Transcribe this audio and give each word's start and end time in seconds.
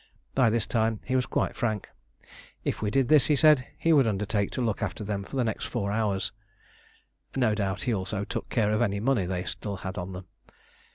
By 0.33 0.49
this 0.49 0.65
time 0.65 0.99
he 1.05 1.15
was 1.15 1.27
quite 1.27 1.55
frank. 1.55 1.87
If 2.63 2.81
we 2.81 2.89
did 2.89 3.07
this, 3.07 3.27
he 3.27 3.35
said, 3.35 3.67
he 3.77 3.93
would 3.93 4.07
undertake 4.07 4.49
to 4.53 4.59
look 4.65 4.81
after 4.81 5.03
them 5.03 5.23
for 5.23 5.35
the 5.35 5.43
next 5.43 5.65
four 5.65 5.91
hours. 5.91 6.31
(No 7.35 7.53
doubt 7.53 7.83
he 7.83 7.93
also 7.93 8.23
took 8.23 8.49
care 8.49 8.71
of 8.71 8.81
any 8.81 8.99
money 8.99 9.27
they 9.27 9.43
still 9.43 9.75
had 9.77 9.99
on 9.99 10.13
them.) 10.13 10.25